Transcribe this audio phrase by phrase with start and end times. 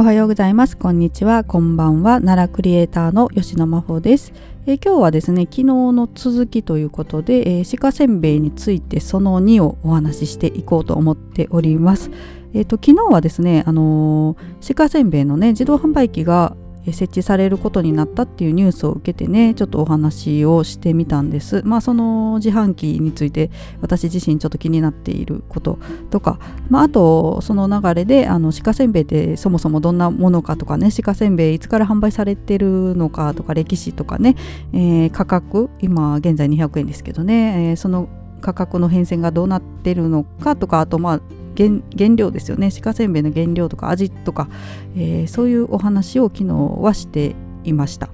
[0.00, 0.76] おはようございます。
[0.76, 1.42] こんにちは。
[1.42, 2.20] こんばんは。
[2.20, 4.32] 奈良クリエイターの吉野真帆です、
[4.64, 12.12] えー、今日はですね昨日の続きということで、えー、鹿せんべいについてその2をお話ししていこうと思っております。
[12.54, 14.36] えっ、ー、と昨日はですねあの
[14.72, 16.56] 鹿せんべいのね自動販売機が
[16.92, 21.62] 設置されることになったっていうニュースを受けてねちょっとお話をしてみたんです。
[21.64, 23.50] まあその自販機について
[23.80, 25.78] 私自身ちょっと気になっていること
[26.10, 26.38] とか、
[26.68, 34.36] まあ、あとその流れであの鹿せんべいってそもそもどんなものかとかね鹿せんべいいつから販売されてるのかとか歴史とかね、
[34.72, 38.08] えー、価格今現在200円ですけどね、えー、その
[38.40, 41.20] 価格の変遷がどうなってるのかとかあとまあ
[41.66, 44.48] 原料ですよね鹿せんべいの原料とか味とか、
[44.96, 47.34] えー、そういうお話を昨日はして
[47.64, 48.08] いました。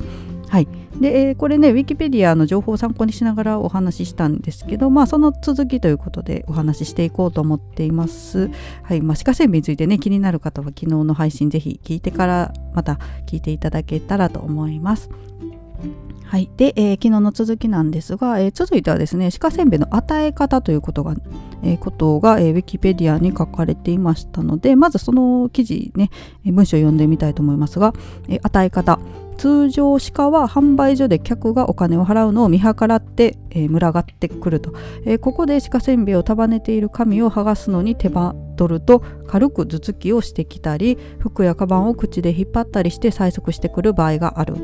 [0.48, 0.68] はい、
[1.00, 8.50] で、えー、これねウィキペディアの情報を参考にしながらお話ししたんですけど、まあ、その続きということでお話ししていこうと思っています。
[8.84, 15.10] はいまあ、鹿せんべいについてね気になる方は昨日の配信ぜひ聞いてからまた聞いていただけたらと思います。
[16.26, 21.14] はい、で、えー、昨日の続きなんですが、えー、続いてはですね鹿せんべいの与え方ということが、
[21.62, 26.10] えー、ことが、えー、ウィキペディアに書かれていましたのでまずその記事ね
[26.44, 27.92] 文章を読んでみたいと思いますが、
[28.28, 28.98] えー、与え方。
[29.36, 34.72] 通常鹿は販売所で客がお金を払うのを見計らって、えー、群がってくると、
[35.04, 44.54] えー、ここで鹿せんべいを束ねている紙を剥がすのに手間取ると軽く頭突きをしてきたり服やカバンを口で引っ張ったりして催促してくる場合がある。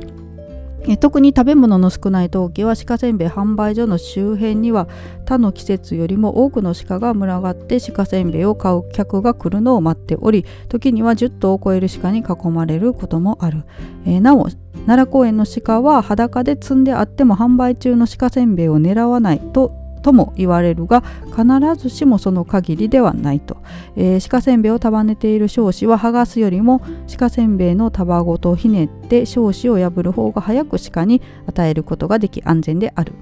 [0.98, 4.88] 特に食べ物の少ない冬季は鹿せんべい販売所の周辺には
[5.26, 13.64] 他の季節よりも多くの鹿が群がって鹿せんべいを買う客が来るのを待っており時には10頭を超える鹿に囲まれることもある、
[14.06, 14.48] えー、なお
[14.86, 21.44] 奈良公園の鹿は裸で積んであっても販売中の鹿せんべいを狙わないととも言われるが必
[21.76, 23.58] ずしもその限りではないと、
[23.96, 26.82] えー、鹿せんべいを束ねている少子は剥がすよりも
[27.18, 33.12] 鹿せんべいの束ごとひねって少子を破る方が早く鹿に与えることができ安全である。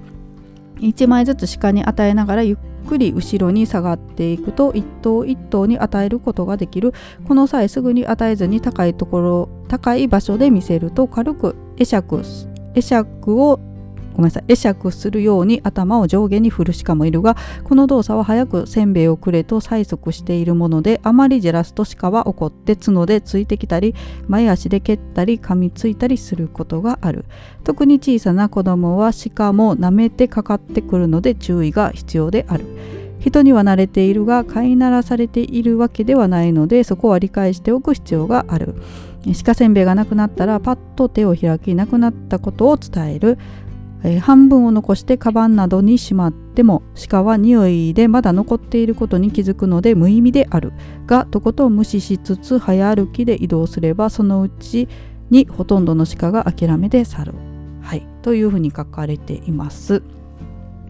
[0.79, 2.57] 1枚ずつ鹿に与えながらゆっ
[2.87, 6.93] くり後ろに下がっていくと一頭一頭に与えることができる。
[7.27, 12.23] この際すぐに与えずに高いところ高い場所で見せると軽く会釈
[12.73, 13.59] 会釈を
[14.19, 14.43] ごめんなさい。
[14.49, 23.95] 会釈するように頭を上下に振る鹿もいるがこの動作は早くせんべいをくれと催促しているものであまりじらすと鹿は怒って角でついてきたり
[24.27, 27.23] 前足で蹴ったり噛みついたりすることがある。
[27.63, 32.65] 特に小さな子供は鹿も舐めてかかってくるので注意が必要である。
[33.21, 38.75] 人には慣れているが飼いならされているわけではないのでそこは理解しておく必要がある。
[39.45, 43.37] 鹿せんべいがなくなったらパッと手を開きなくなったことを伝える。
[44.03, 50.73] えー、半分を残してカバンなどにしまっても鹿は匂いでまだ残っていることに気づくので無意味である
[51.05, 54.87] がとことん無視しつつ早歩きで移動すればそのうち
[55.29, 57.33] にほとんどの鹿が諦めて去る、
[57.81, 60.01] はい、というふうに書かれています。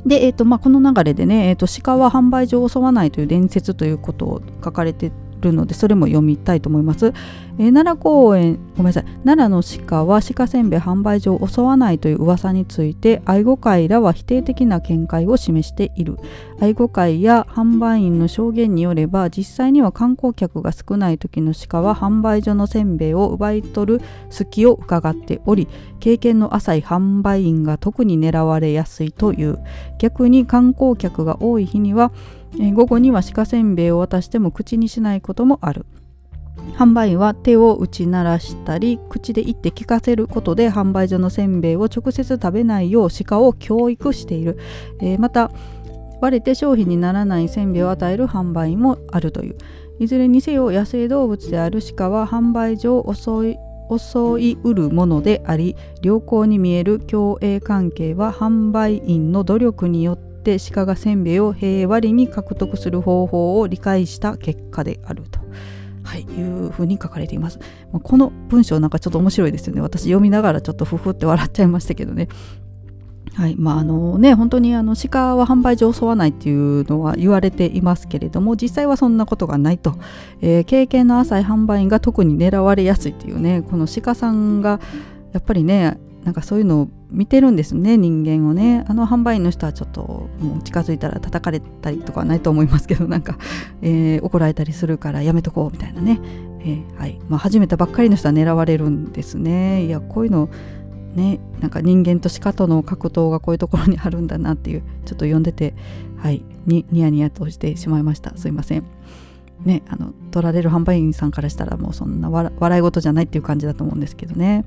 [0.06, 5.12] で、えーとまあ、この流れでね、えーと、鹿は販売所を襲わないという伝説ということを書かれて
[5.42, 7.14] るのでそれも読みたいと思います。
[7.58, 9.04] えー、奈良公園ごめんなさい。
[9.26, 16.18] 奈良の鹿は鹿せんべい販売所を襲わないという噂について愛護会らは否定的な見解を示している。
[16.62, 25.68] 愛護会や販売員の証言によれば実際には観光客が少ない時の鹿は販売所のせんべいを奪い取る隙を伺っており
[26.00, 29.60] 経験の浅い販売員が特に狙われやすいという。
[30.00, 32.12] 逆に観光客が多い日には
[32.58, 35.86] 午後には鹿せんべいを渡しても口にしないこともある。
[36.78, 44.58] 販売員は手を打ち鳴らしたり口で言って聞かせることで販売所のせんべいを直接食べないよう鹿を教育している、
[45.02, 45.52] えー、また
[46.22, 49.58] 割れて商品にならないせんべいを与える販売員もあるという。
[50.00, 53.58] いずれにせよ野生動物である鹿は販売所を襲い
[53.98, 65.40] 襲いうるものであり良好に見える共栄関係は販売員の努力によって鹿がせんべいを平和に獲得する方法を理解した結果であると。
[66.04, 67.60] はい、いうふうに書かれています。
[67.92, 69.82] この文章なんかちょっと面白いですよね。
[69.82, 72.30] 私読みながらちょっとふふって笑っちゃいましたけどね。
[73.36, 79.96] はいまああのね、本当にあの鹿は販売所を襲わないっていうのは言われていますけれども実際はそんなことがないと、
[80.42, 84.80] えー、経験の浅い販売員が特に狙われやすいっていうねこの鹿さんが
[85.32, 88.86] やっぱりねなんかそういうのを見てるんですね人間をね。
[88.88, 93.38] あの販売員の人はちょっともう近づいたら叩かれたりとかはないと思いますけど なんか、
[93.82, 96.20] えー、怒られたりするからやめとこうみたいなね、
[96.62, 97.20] えー、はい。
[97.28, 99.86] まあ、始めたばっかりの人は狙われるんですね。
[99.86, 100.50] いやこういうの
[101.16, 105.74] ねなんか人間と鹿との格闘がこういうところにあるんだなっていうちょっと読んでて
[106.18, 106.44] はい。
[106.68, 108.34] にニヤニヤとしてしまいました。
[108.36, 108.84] すいません。
[109.66, 114.64] ねあの取られる販売員さんからしたらもうそんな笑い事じゃないっていう感じだと思うんですけどね。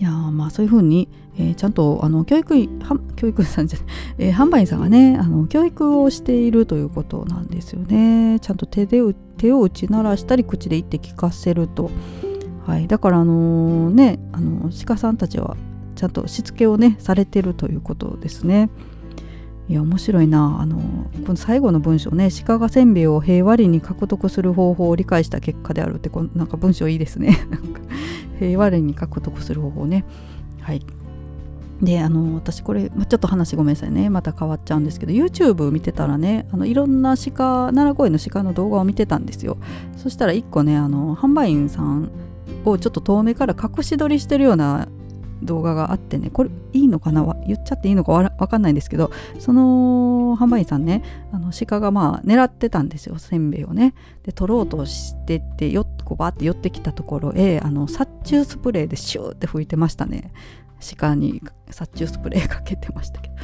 [0.00, 2.68] いやまあそういうふうに、えー、ちゃんとあの教育
[3.16, 3.78] 教育さんじゃ、
[4.16, 8.38] えー、販売員さんがねあの教育をしているということなんですよね。
[8.40, 9.02] ちゃんと手で
[9.36, 11.90] 手を打ち鳴らしたり口で言って聞かせると、
[12.66, 15.54] はい、だからあの、ねあの鹿さんたちは
[15.96, 18.70] ちゃんとしつけをねされてるということですね。
[19.70, 20.58] いや面白いな。
[20.60, 20.78] あの
[21.24, 27.38] この最後の文章ね鹿がせんべいを平和裏に獲得する方法を理解した結果であるってこなんか文章いいですね。
[28.40, 30.04] 平和裏に獲得する方法ね。
[30.60, 30.84] はい。
[31.80, 34.10] であの私これ、まちょっと話ごめんなさいね。
[34.10, 39.56] また変わっちゃうんですけど YouTube 見てたらねあのいろんな鹿奈良公園の鹿の動画を見てたんですよ。
[39.96, 42.10] そしたら1個ねあの販売員さん
[42.64, 44.88] をちょっと遠目から隠し撮りしてるような
[45.42, 47.24] 動画があってねこれいいのかな？
[47.46, 51.02] 言っちゃっていいのかわかんないんですけどその販売員さんね
[51.32, 53.94] あの鹿がまあ狙ってたんですよせんべいをね。
[54.22, 60.32] で取ろうとしてってよこうバーって寄ってきたところへあの殺虫スプレーでシューって吹いてましたね。
[60.96, 63.34] 鹿に殺虫スプレーかけてましたけど。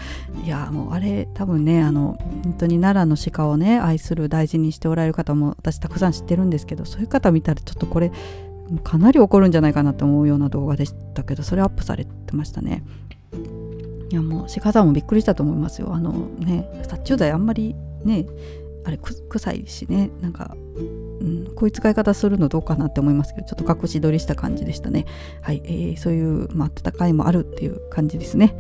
[0.42, 8.10] いやもうあれ多分ねあの本当に奈良の鹿をね愛する大事にしておられる方も私たくさん知ってるんですけどそういう方見たらちょっとこれ
[8.82, 12.84] かなり怒るんじゃないかなと思うような動画でしたけどそれアップされてましたね。
[14.10, 15.94] いやもう鹿さんもびっくりしたと思いますよ。
[15.94, 17.74] あのね殺虫剤あんまり
[18.04, 18.26] ね
[18.84, 20.56] あれ臭いしねなんか
[21.20, 25.06] うん、こういう使い方するのどうかなって思いますけどちょっと隠し撮りした感じでしたね。
[25.42, 28.56] はい、えー、そういう、まあ、戦いもあるっていう感じですね。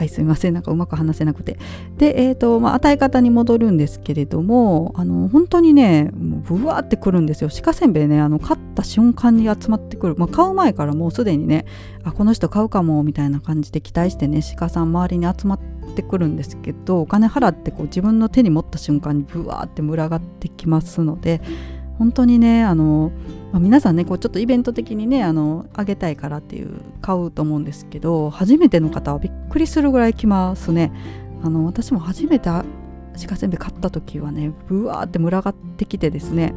[0.00, 0.54] はいすみません。
[0.54, 1.58] なんかうまく話せなくて。
[1.98, 7.50] でえっ、ー、とまあ与え方に戻るんですけれどもあの本当にねもうブワーってくるんですよ。
[7.62, 11.66] 鹿せんべいねあの買った瞬間に集まってくる、まあ、買う前からもうすでにね
[12.02, 15.60] あこの人買うかもみたいな感じで期待してね鹿さん周りに集まっ
[15.94, 21.42] てくるんですけどお金払ってこう自分の手に持った瞬間にブワーって群がってきますので
[22.00, 23.12] 本当にねあの、
[23.52, 30.92] まあ、皆さんねこうちょっとイベント的にねあのあげたいからっていう買うと思うんですけど初めての方はびっくりするぐらい来ますね。
[31.42, 36.54] あの私も初めて鹿せんべい買った時はねブワーって群がってきてですね。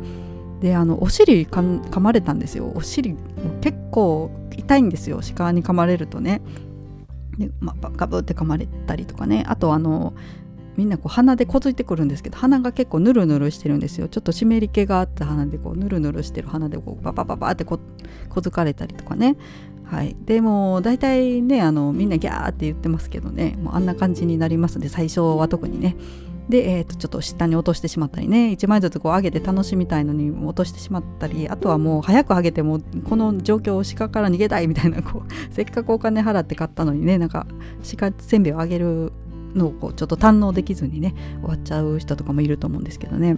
[0.62, 2.72] であのお尻か噛まれたんですよ。
[2.74, 3.18] お尻
[3.60, 5.20] 結構痛いんですよ。
[5.36, 6.42] 鹿に噛まれるとね。
[7.38, 9.44] で、まあ、ガブって噛まれたりとかね。
[9.46, 10.14] あとあの
[10.78, 14.08] みんなこう鼻でこづいてくるんですけど鼻が結構ヌルヌルしてるんですよ。
[14.08, 17.80] ちょっと湿り気があった鼻でこうヌルヌルしてる鼻でこうババババってこ
[18.30, 19.36] こづかれたりとかね。
[19.86, 20.16] はい。
[20.26, 23.56] でも大体ねあのみんなギャーって言ってますけどね。
[23.62, 25.96] もうあんな感じになりますで最初は特にね。
[26.50, 28.50] で、えー、とちょっと下に落としてしまったりね。
[28.50, 31.48] 1枚ずつこう上げて楽しみたいのに落としてしまったり。
[31.48, 37.48] あとはもう早く上げてもこの状況を鹿から逃げたいみたいなこうせっかくお金払って買ったのにねなんか
[37.98, 39.14] 鹿せんべいをあげる
[39.56, 43.38] のをこうちょっと堪能できずにね終わっちゃう人とかもいると思うんですけどね。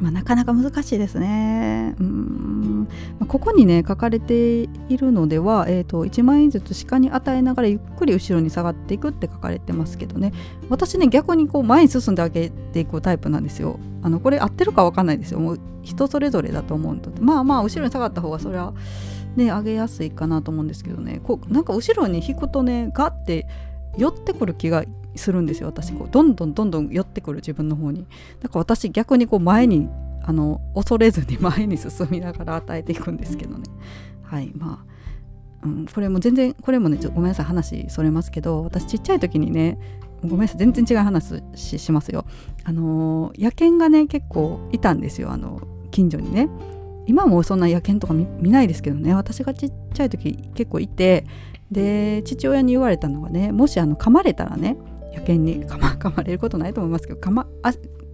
[0.00, 1.94] まあ、なかなか難しいですね。
[2.00, 2.88] うん、
[3.18, 10.32] まあ、ここにね書かれているのでは、えーと、1万円ずつ鹿に与えながらゆっくり後ろに下がっていくって書かれてますけどね
[10.68, 13.78] 私ね逆にこう前に進んであげていくタイプなんですよ。
[14.02, 15.40] あのこれ合ってるか分かんないですよ。
[15.40, 18.72] もう人それぞれだと思うのでまあまあ後ろに下がった方がそれは
[19.36, 23.46] ね上げやすいかなと思うんですけどねこうなんか後ろに引くとねガッて
[23.96, 24.84] 寄ってくる気が
[25.16, 25.92] するんですよ私。
[25.92, 28.06] こうどんどんどんどん寄ってくる自分の方に。
[28.40, 29.88] だから私逆にこう前に
[30.22, 33.64] あの恐れずに 前に進みながら与えていくんですけどね。
[34.22, 34.84] はいま
[35.62, 39.78] あ、うん、これも全然これもねちょごめんなさい話それますけど私ちっちゃい時にね
[40.22, 42.24] ごめんなさい全然違う話しますよ。
[42.64, 45.60] あの野犬がね結構いたんですよあの
[45.90, 46.48] 近所にね。
[47.06, 49.14] 今もそんな野犬とか見ないですけどね。
[49.14, 51.26] 私がちっちゃい時結構いて
[51.70, 54.76] で父親に言われたのがねもしあの噛まれたらね
[55.14, 57.72] 野犬に噛ま噛まれることないと思いますけど噛まあ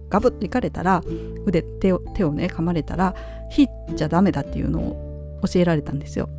[0.09, 1.01] ガブッといかれたら
[1.45, 3.15] 腕手を手をね噛まれたら
[3.55, 6.29] 引いちゃダメだっていうのを教えられたんですよ。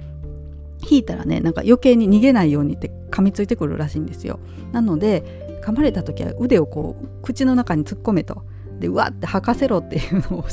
[0.91, 4.39] 引いたらねなんか余計に逃げないようにって噛みついてくるらしいんですよ。
[4.73, 8.43] なので噛まれた時は腕をこう口の中に突っ込めと。
[8.79, 10.49] でうわって吐かせろっていうのを教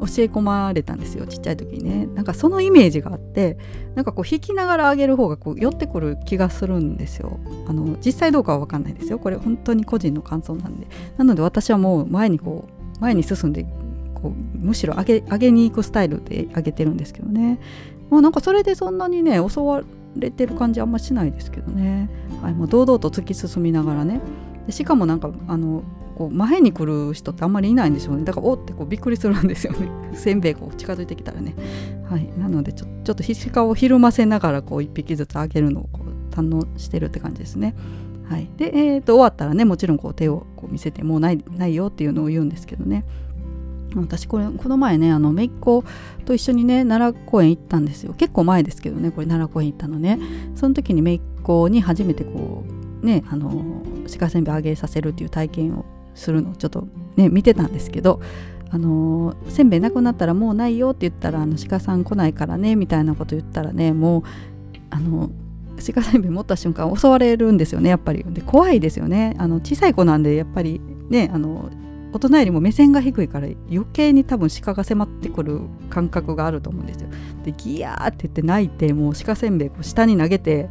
[0.00, 2.06] 教え込まれたんですよちっちゃい時にね。
[2.14, 3.58] なんかそのイメージがあって
[3.94, 7.38] なんかこう弾きながら上げる方がこう寄ってくる気がするんですよ。
[7.66, 9.18] あの実際どうかは分かんないですよ。
[9.18, 10.86] これ本当に個人の感想なんで。
[11.16, 13.66] なので私はもう前にこう前に進んで
[14.14, 17.58] こうむしろ上げ上げに行くスタイルで上げてるんですけどね。
[18.10, 19.82] まあなんかそれでそんなにね襲わ
[20.16, 22.08] れてる感じあんましないですけどね、
[22.42, 24.20] はい、もう堂々と突き進みながらね。
[24.66, 25.82] でしかもなんかあの
[26.18, 28.24] こう前に来る人ってあんまりいないんでしょうね。
[28.24, 29.88] だからおってこうびっくりするんですよね。
[30.14, 31.54] せんべいこう近づいてきたらね。
[32.10, 32.28] はい。
[32.36, 37.76] なのでちょちょっとひしかをひるませながらこう1匹ずつあげるのをこう堪能してるって感じですね。
[38.24, 38.50] はい。
[38.56, 43.04] で、えーと、終わったらねもちろんこう手をこう見せてもうないないよっていうのを言うんですけどね。
[43.94, 45.84] 私これこの前ねあの姪っ子
[46.26, 48.12] と一緒にね奈良公園行ったんですよ。
[48.14, 50.18] 結構前ですけどねこれ奈良公園行ったのね。
[50.56, 52.64] その時に姪っ子に初めてこ
[53.02, 53.82] うねあの
[54.18, 55.84] 鹿せんべい揚げさせるっていう体験を
[56.18, 58.20] するのをちょっとね見てたんですけど
[58.70, 64.22] あのせんべいなくなったらもうないよって言ったらあの鹿さん来ないからねみたいなこと言ったらねもう
[64.90, 65.30] あの
[65.76, 71.70] 鹿せんべい持った瞬間襲われるんですよねやっぱりで怖いですよねあの小さい子なんでやっぱりねあの
[72.12, 75.60] 大人よりも目線が低いから余計に多分鹿が迫ってくる
[75.90, 77.10] 感覚があると思うんですよ。
[77.44, 80.70] でギヤーって言って泣いてもう鹿せんべいこう下に投げて、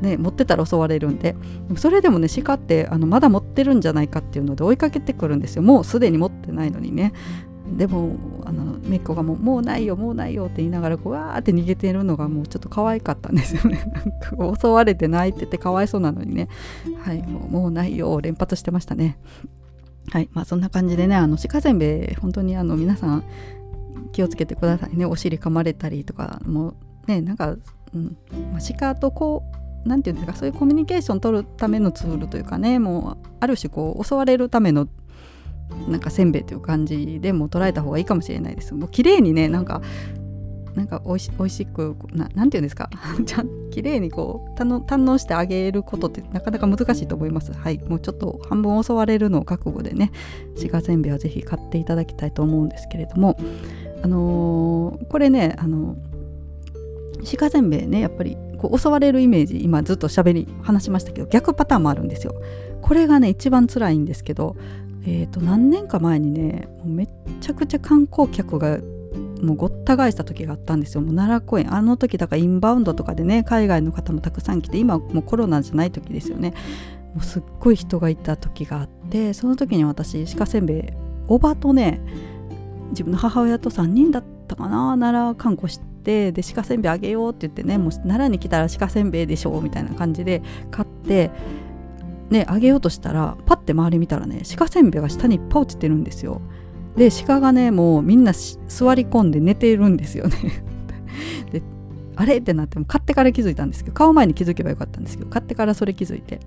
[0.00, 1.36] ね、持ってたら襲われるんで。
[1.76, 5.62] それでもね鹿ってあのまだ持ってるんじゃないかっていうので追いかけてくるんですよ。
[5.62, 7.12] もうすでに持ってないのにね。
[7.76, 13.84] でもあのめっ子がもう「もうないよもうないよ」って言いながらこうわーって逃げてるのがもうちょっと可愛かったんですよね。
[13.92, 16.48] なんか襲われて泣いててかわいそうなのにね。
[17.00, 19.18] はいもうもうないよ連発してましたね。
[20.10, 23.24] はいまあそんな感じでねあの鹿せんべい本当にあの皆さん
[24.12, 25.04] 気をつけてくださいね。
[25.04, 26.74] お尻噛まれたりとかもう
[27.08, 27.56] ねなんか、
[27.94, 28.16] うん
[28.52, 34.88] まあ、鹿とこう何て言うんですかそういうコミュニケーション取るためのツールというかねもうある種こう襲われるための
[35.88, 38.72] なんかせんべいという感じでも捉えた方がいいかもしれないです。
[38.74, 39.82] もう綺麗にねなんか
[40.76, 42.90] なんかおいしおいしくななんていうんですか
[43.24, 50.12] ちゃん綺麗にこう堪能してあげることってなかなか難しいと思いますはいもうちょっと半分襲われるのを覚悟でね
[50.70, 53.38] 鹿せんべいはぜひ買っていただきたいと思うんですけれども
[54.02, 55.96] あのー、これねあの
[57.38, 62.34] 鹿せんべいねやっぱりこう襲われるイメージ今ずっと喋り話しましたけど逆パターンもあるんですよ。
[62.82, 64.56] これがね一番辛いんですけど
[65.06, 67.08] えー、と何年か前にねめっ
[67.40, 68.78] ちゃくちゃ観光客が
[69.40, 71.00] もうごった返した時があったんですよ。
[71.00, 76.54] もう奈良公園あの時だからインバウンドとかでね海外の方もたくさん来て今もうコロナじゃない時ですよね。
[77.14, 80.82] もうすっごい人がいた時があってその時に私鹿せんべい
[81.28, 82.00] おばとね
[82.90, 91.30] 自分の母親と3人だったかな奈良観光してで鹿せんべいあげようって言ってねもう奈良に来たら鹿せんべいでしょうみたいな感じで買って
[92.30, 96.40] ねあげようとしたらパッて周り見たらね鹿せんべいが下にいっぱい落ちてるんですよ。
[96.96, 100.36] で鹿がねもうみんな座り込んで寝てるんですよね。
[101.52, 101.62] で
[102.14, 106.40] あれってなっても買ってから気づいたんですけど買う前に気づけばよかったんですけど買ってからそれ気づいて。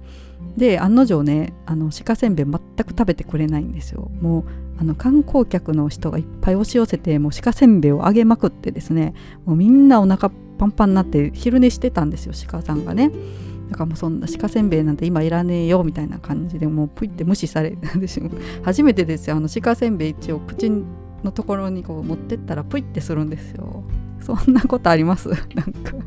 [0.57, 4.09] で案の定ねあの鹿せんべい全く食べてくれないんですよ。
[4.21, 4.43] もう
[4.79, 9.13] あの観光客の人がいっぱい押し寄せてもう鹿せんべいをあげまくってですね
[9.45, 13.11] もうみんなお腹パンパンになって昼寝してたんですよ鹿さんがね。
[13.69, 18.31] だからもうそんな鹿せんべいなんて今いらねえよみたいな感じでもうプイって無視され私も
[18.63, 20.71] 初めてですよあの鹿せんべい一応口
[21.23, 23.83] のところにこう持ってったらプイってするんですよ。
[24.21, 25.27] そんなことあります？
[25.29, 25.97] なんか。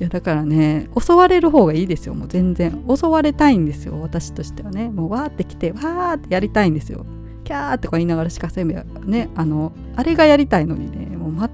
[0.00, 2.84] いやだからね襲われる方がいいですよもう全然。
[2.88, 4.88] 襲われたいんですよ私としてはね。
[4.90, 7.04] もうわーって来てわーってやりたいんですよ。
[7.48, 11.50] キャーって言いながら鹿せんべいねあのあれがやりたいのにねもう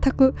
[0.00, 0.36] 全く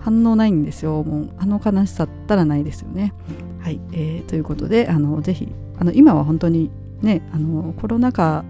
[0.00, 1.04] 反応ないんですよ。
[1.04, 3.14] もうあの悲しさったらないですよね。
[3.60, 6.68] はい、えー、ということであのぜひあの今は本当に
[7.00, 8.44] ねあのコロナ禍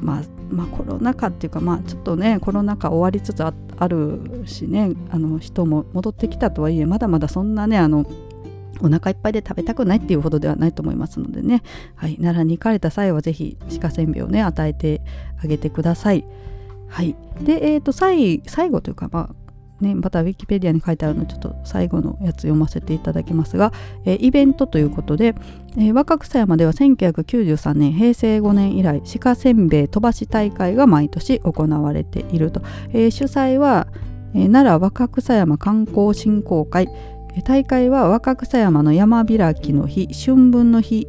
[0.00, 3.52] まあまあ、コロナ禍っていうか、まあ、ちょっとねコロナ禍終わりつつあ
[3.88, 8.04] るしねあの人も戻ってきたとはいえまだまだそんなねあの
[8.80, 11.62] お腹いっぱいで食べたくないっていうほどではないと思いますのでね、
[11.94, 15.00] はい、奈良に行かれた際は是非鹿せんべいをね与えて
[15.42, 16.24] あげてください。
[16.88, 18.40] はい、で、えーと、最
[18.70, 19.44] 後というか、まあ、
[19.80, 23.72] ね、またウィキペディアに書いてあるのちょっと最後のやつ読ませていただきますが、
[24.04, 25.34] えー、イベントということで、
[25.76, 33.88] えー、若草山では1993年平成5年以来鹿せんべい飛ばし大会が毎年行われていると、えー、主催は、
[34.34, 36.88] え奈良若草山観光振興会。
[37.42, 41.08] 大会は若草山の山開きの日春分の日。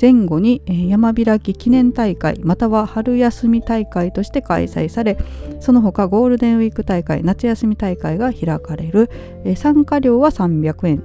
[0.00, 5.16] 前後に山開き記念大会または春休み大会として開催され
[5.60, 9.08] その他ゴールデンウィーク大会夏休み大会が開かれる。
[9.56, 11.02] 参加料は300円。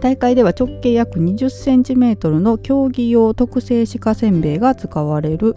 [0.00, 5.56] 大会では直径約20センチメートルの競技用特製鹿せんべいが使われる。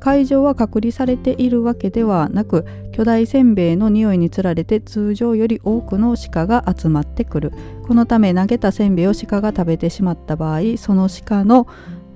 [0.00, 7.52] 会場は隔離されているわけではなく巨大せんべいの匂いにつられて通常より多くの鹿が集まってくる。
[7.86, 11.66] このため投げたせんべいを鹿が食べてしまった場合その鹿の、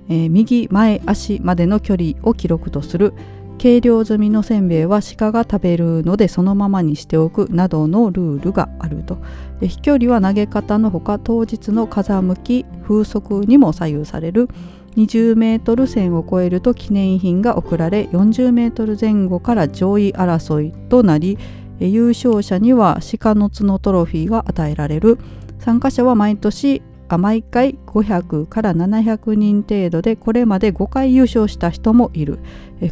[0.07, 3.13] えー、右前足までの距離を記録とする。
[3.59, 9.19] 計量済みのせんべいは鹿が食べるのでそのままにしておくなどのルールがあると。
[9.61, 14.47] 飛距離は投げ方のほか当日の風向き風速にも左右される。
[14.95, 21.37] 20メートル線を超えると記念品が贈られ40メートル前後から上位争いとなり
[21.79, 25.19] 優勝者には鹿の角トロフィーが与えられる。
[25.59, 32.39] 参加者は毎年あ毎回500から700人程度でこれまで5回優勝した人もいる。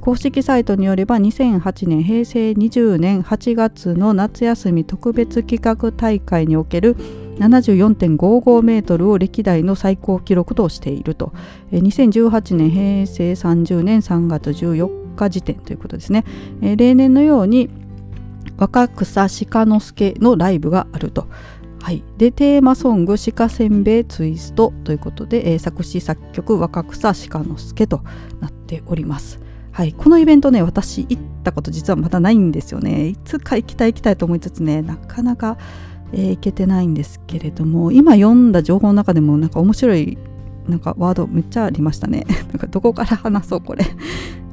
[0.02, 6.98] 公式サイトによれば2008年平成20年8月の夏休み特別企画大会における
[7.40, 11.32] 74.55メートルを歴代の最高記録としていると。
[11.72, 16.26] 2018年平成30年3月14日時点ということですね。
[16.62, 17.70] 例年のように
[18.58, 21.28] 若草鹿之助のライブがあると。
[21.82, 28.02] はい、でテーマソング「鹿せんべいツイスト」ということで、えー、作詞作曲若草鹿之助と
[28.42, 29.40] なっております。
[29.72, 33.10] はい、このイベントね私行ったこと実はまだないんですよね。
[33.10, 35.58] いつか行きたい行きたいと思いつつねなかなか、
[36.14, 40.18] えー、行けてないんですけれども今読んだ情報の中でもなんか面白い
[40.68, 42.26] なんかワードめっちゃありましたね。
[42.52, 43.86] なんかどこから話そうこれ。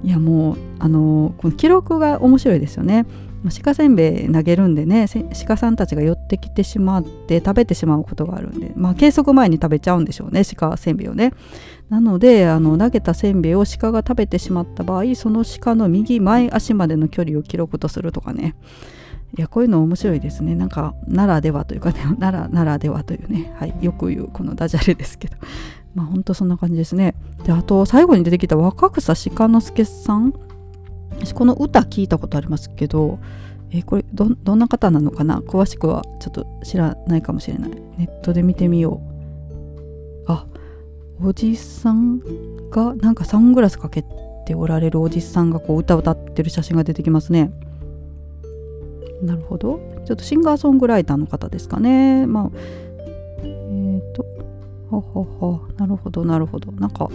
[0.04, 3.06] いやもうあのー、この記録が面白いですよね。
[3.44, 5.06] ま鹿せんべい投げるんでね
[5.46, 11.32] 鹿さんたちが寄ってきてしまって食べてしまうことがあるんでまあ計測前に食べちゃうんでしょうね鹿せんべいをね。
[11.90, 18.56] なのであの投げたせんべいを鹿が食べてしまった場合その鹿の右前足までの距離を記録とするとかね。
[19.36, 20.54] いやこういうの面白いですね。
[20.54, 25.36] なんかならではというかね ならならではというね、はい、よく言うこのダジャレですけど。
[25.94, 27.14] まあほんとそんな感じですね。
[27.44, 30.32] であと最後に出てきた若草鹿之助さん。
[31.18, 33.18] 私この歌聞いたことありますけど、
[33.70, 35.40] え、これどんな方なのかな？
[35.40, 37.70] 詳しくはちょっと知らないかもしれない。
[37.98, 39.00] ネットで見てみよ
[40.28, 40.32] う。
[40.32, 40.46] あ
[41.22, 42.20] おじさん
[42.70, 44.04] がなんかサングラスかけ
[44.46, 47.50] ておられるおじさんがこう歌を歌ってる写真が出てきますね。
[49.22, 49.80] なるほど。
[50.04, 52.26] ちょっとシンガーソングライターの方ですかね。
[52.26, 52.50] まあ
[53.42, 54.24] えっ、ー、と
[54.90, 56.70] はははなるほどなるほど。
[56.72, 57.08] なんか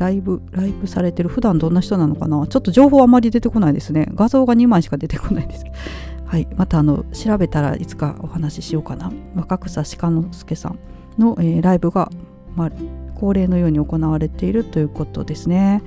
[0.00, 2.46] ライブライブされてる普段どんな人なのかな？
[2.46, 4.08] ちょっと情報あまり出てこないですね。
[4.14, 5.64] 画像が2枚しか出てこないです。
[5.64, 5.76] け ど
[6.24, 6.48] はい。
[6.56, 9.12] またあの調べたらいつかお話ししようかな。
[9.34, 10.78] 若草鹿之助さん
[11.18, 12.10] の、えー、ライブが、
[12.56, 12.70] まあ、
[13.14, 15.82] 恒例のように行われているということですね。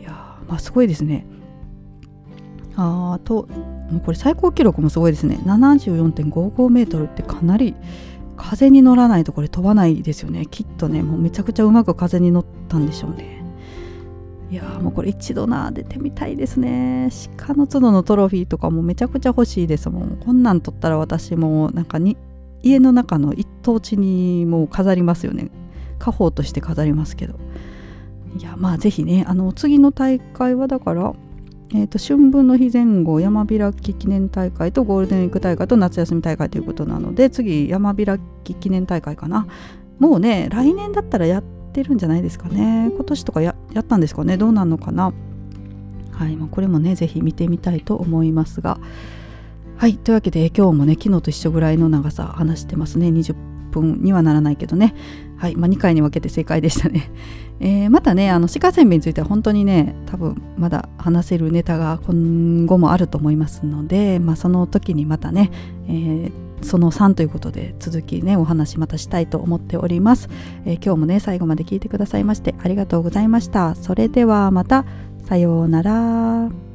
[0.00, 0.12] いや
[0.48, 1.26] まあすごいですね。
[2.76, 3.48] あと
[3.90, 5.38] もうこれ最高記録もすごいですね。
[5.44, 7.74] 74.55メートルってかなり
[8.36, 10.46] 風に乗らないとこれ飛ばないですよね。
[10.46, 13.44] きっとねもうめちゃくちゃうまく風に乗ったんでしょうね。
[14.50, 17.10] いやもうこれ一度な出てみたいですね。
[17.36, 19.90] 鹿の角のトロフィーとかもめちゃくちゃ欲しいです。
[19.90, 22.16] もんこんなん取ったら私もなんかに
[22.62, 25.50] 家の中の一等地にもう飾りますよね。
[25.98, 27.34] 家宝として飾りますけど。
[28.38, 31.14] いやまあぜひねあの次の大会はだから
[31.74, 39.46] えーと、春分の日前後山開き記念大会とゴールデンウィーク大会と夏休み大会ということなので次山開き記念大会かな。
[39.98, 42.90] もうね来年だったらやってるんじゃないですかね。
[42.94, 44.36] 今年とかやったんですかね。
[44.36, 45.12] どうなんのかな。
[46.12, 48.78] はい、まあ、これもね是非見てみたいと思いますが。
[49.76, 53.08] はいというわけで今日もね昨日と一緒ぐらいの長さ話してますね。
[53.08, 53.34] 20
[53.80, 54.94] 分にはならないけどね。
[55.36, 57.10] はい、まあ、2回に分けて正解でしたね。
[57.60, 65.50] えー、またねあの鹿せんべいについては本当にね多分まだ話せるネタが今後もあると思いますので、まあ、その時にまたね、
[65.88, 70.28] えー、その3ということで続きねお話またしたいと思っております、
[70.66, 73.74] えー、今日もね最後まで聞いてくださいましてありがとうございました。
[73.74, 74.84] それではまた。
[75.26, 76.65] さようなら。